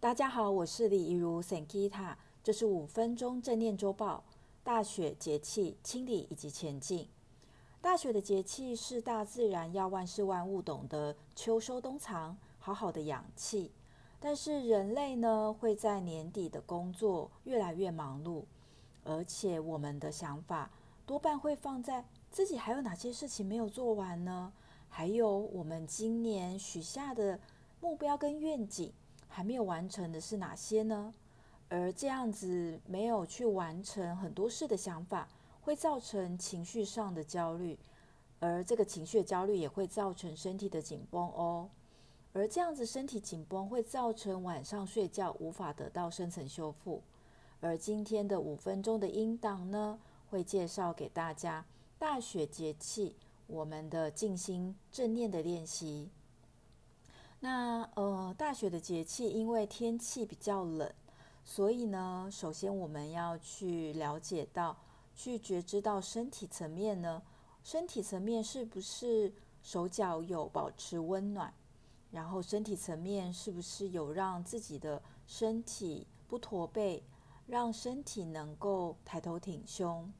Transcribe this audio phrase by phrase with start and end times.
[0.00, 2.14] 大家好，我是李怡如 Sankita，
[2.44, 4.22] 这是五分钟正念周报。
[4.62, 7.08] 大雪节气清理以及前进。
[7.80, 13.72] 大雪的节气是大自然要万事万物懂得秋收冬藏，好好的养气。
[14.20, 18.44] 但是人类呢，会在年底的工作越来越忙碌，
[19.02, 20.70] 而且我们的想法
[21.04, 24.52] 多半会放在自己还有哪些事情没有做完呢？
[24.88, 27.40] 还有我们今年许下的
[27.80, 28.92] 目标跟愿景。
[29.28, 31.14] 还没有完成的是哪些呢？
[31.68, 35.28] 而这样子没有去完成很多事的想法，
[35.60, 37.78] 会造成情绪上的焦虑，
[38.40, 41.68] 而这个情绪焦虑也会造成身体的紧绷哦。
[42.32, 47.02] 而这样子身体紧绷会造成晚上睡觉无法得到深层修复。
[47.60, 49.98] 而今天的五分钟的音档呢，
[50.30, 51.66] 会介绍给大家
[51.98, 53.16] 大雪节气
[53.48, 56.08] 我们的静心正念的练习。
[57.40, 60.92] 那呃，大雪的节气，因为天气比较冷，
[61.44, 64.76] 所以呢，首先我们要去了解到，
[65.14, 67.22] 去觉知到身体层面呢，
[67.62, 71.52] 身体层面是不是手脚有保持温暖，
[72.10, 77.02] 然后身体层面是不是有让自己的身体不驼背，
[77.46, 80.12] 让身体能够抬头挺胸。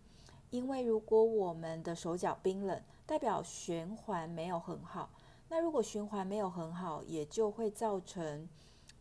[0.51, 5.11] 因为如果我们的手脚冰冷，代表循环没有很好。
[5.51, 8.47] 那如果循环没有很好，也就会造成，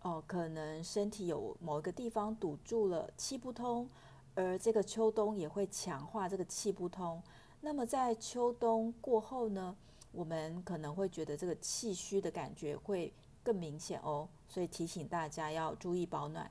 [0.02, 3.90] 哦、可能身体有某一个地方堵住了，气不通，
[4.34, 7.22] 而这个秋冬也会强化这个气不通。
[7.60, 9.76] 那么在秋冬过后呢，
[10.14, 13.12] 我们可能会觉得这个气虚的感觉会
[13.44, 16.50] 更明显哦，所以提醒大家要注意保暖。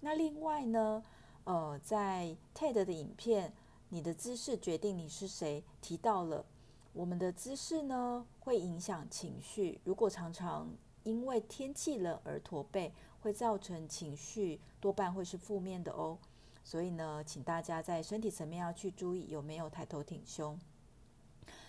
[0.00, 1.02] 那另外呢，
[1.44, 3.54] 呃，在 TED 的影片，
[3.88, 6.44] 你的姿势决定你是谁，提到了。
[6.92, 9.80] 我们的姿势呢，会影响情绪。
[9.84, 10.68] 如果常常
[11.04, 16.18] 因为天气冷而驼背，会造成情绪多半会是负面的哦。
[16.64, 20.58] 所以呢，请大家在身体层面要去注意有没有抬头挺胸。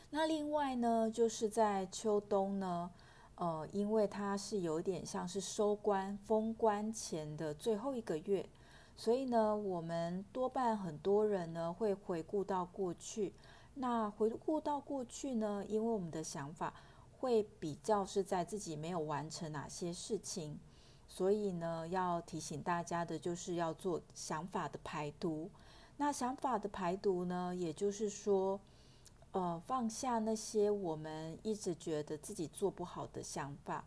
[0.10, 2.92] 那另外呢，就是在秋冬呢，
[3.36, 8.50] 呃，因为它是有点像是收官、封关前的最后一个月，
[8.98, 13.34] 所以呢，我们多半很多人呢会回顾到过去。
[13.76, 16.74] 那回顾到过去呢，因为我们的想法
[17.18, 20.60] 会比较是在自己没有完成哪些事情，
[21.08, 25.50] 所以呢，要提醒大家的就是要做想法的排毒。
[25.98, 28.60] 那想法的排毒呢，也就是说，
[29.32, 33.86] 呃，放下那些我们一直觉得自己做不好的想法，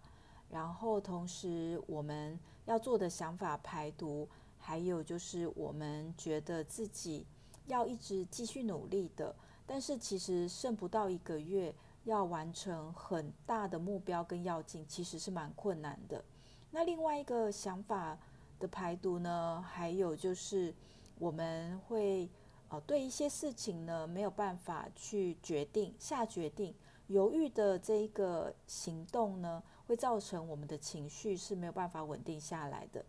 [0.48, 4.28] 然后同时我们要做的想法排毒，
[4.58, 7.26] 还有就是我们觉得自己
[7.66, 9.34] 要一直继续努力的。
[9.66, 16.22] 但是其实剩不到一个月，要完成很大的目标跟要进，其实是蛮困难的。
[16.70, 18.18] 那另外一个想法
[18.60, 20.74] 的排毒呢，还有就是
[21.18, 22.28] 我们会
[22.68, 26.74] 呃对一些事情呢没有办法去决定下决定，
[27.06, 33.02] 犹豫的这一个行动呢，会造成我们的情绪是没有办法稳定下来的。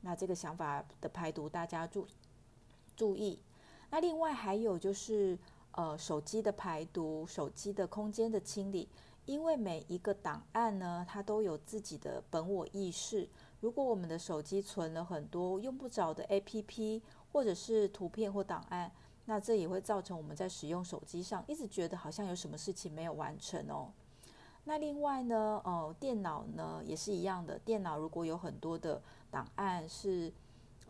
[0.00, 2.04] 那这个想法的排毒，大家注
[2.96, 3.38] 注意。
[3.90, 5.38] 那另外还有就是。
[5.72, 8.88] 呃，手机的排毒，手机的空间的清理，
[9.24, 13.28] 因为每一个档案呢，它都有自己的本我意识。
[13.60, 17.00] 如果我们的手机存了很多用不着的 APP，
[17.32, 18.90] 或者是图片或档案，
[19.26, 23.92] 那这也会造成我们在使用手机上一直觉得好像有什么事情没有完成哦。
[24.64, 29.00] 那另外呢，哦，电脑呢也是一样的，电脑如果有很多的
[29.30, 30.32] 档案是。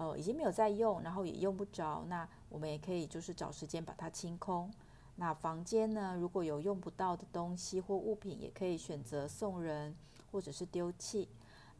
[0.01, 4.73] 呃，已经没有在用，然后也用不着，那我们也可以就是找时间把它清空。
[5.17, 9.95] 那房间呢，如果有用不到的东西或物品，也可以选择送人
[10.33, 11.29] 或者是丢弃。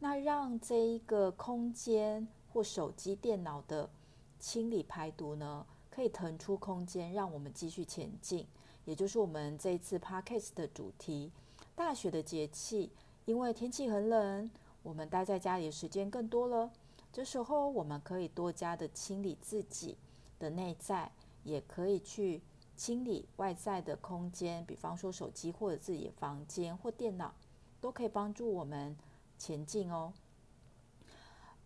[0.01, 3.89] 那让这一个空间或手机、电脑的
[4.37, 8.45] 清理排毒呢，可以腾出空间，让我们继续前进。
[8.85, 11.31] 也就是我们这一次 Podcast 的主题：
[11.75, 12.91] 大雪的节气，
[13.25, 14.51] 因为天气很冷，
[14.83, 16.69] 我们待在家里的时间更多了。
[17.11, 19.97] 这时候，我们可以多加的清理自己
[20.39, 21.11] 的内在，
[21.43, 22.41] 也可以去
[22.75, 27.33] 清理外在的空间，比方说手机或者自己的房间或电脑，
[27.81, 28.95] 都可以帮助我们
[29.37, 30.13] 前进哦。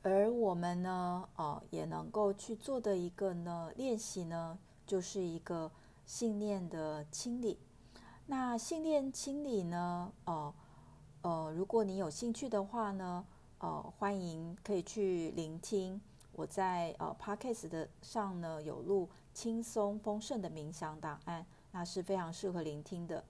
[0.01, 5.71] 而我们呢，哦，也能够去做的一个呢练习呢，就是一个
[6.05, 7.59] 信念的清理。
[8.27, 10.53] 那信念清理呢，哦，
[11.21, 13.25] 呃，如果你有兴趣的话呢，
[13.59, 15.99] 呃，欢迎可以去聆听
[16.33, 23.23] 我在呃 Podcast 的上呢有录轻松丰盛的冥想档案，那是非常适合聆听的。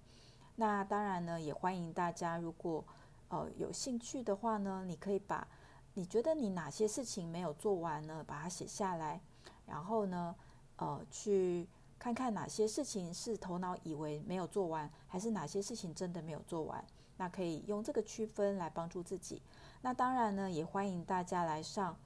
[0.56, 2.84] 那当然呢，也欢迎大家如果
[3.30, 5.48] 呃有兴趣的话呢，你可以把
[5.94, 8.24] 你觉得你哪些事情没有做完呢？
[8.26, 9.22] 把它写下来，
[9.66, 10.36] 然后呢，
[10.78, 11.68] 呃，去
[12.00, 16.84] 看看哪些事情是头脑以为没有做完，还是哪些事情真的没有做完。
[17.18, 19.42] 那可以用这个区分来帮助自己。
[19.82, 21.98] 那当然呢，也欢迎大家来上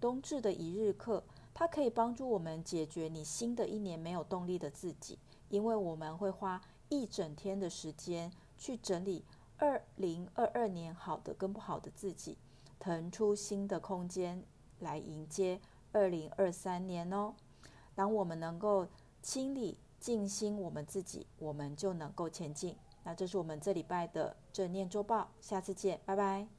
[0.00, 1.22] 冬至的一日课，
[1.54, 5.18] 它可以帮助我们解决你新的一年没有动力的自己，
[5.48, 9.24] 因为我们会花一整天的时间去整理
[9.56, 12.36] 二零二二年好的跟不好的自己，
[12.78, 14.42] 腾出新的空间
[14.80, 15.60] 来迎接
[15.92, 17.34] 二零二三年哦。
[17.94, 18.86] 当我们能够
[19.22, 22.76] 清理静心我们自己，我们就能够前进。
[23.08, 26.57] 那这是我们这礼拜的正念周报，下次见，拜拜。